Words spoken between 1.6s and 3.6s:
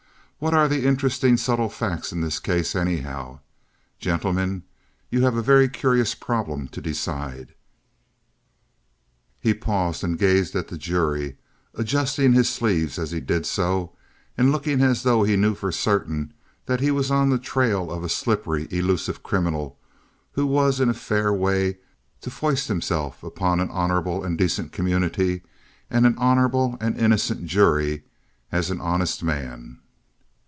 facts in this case, anyhow?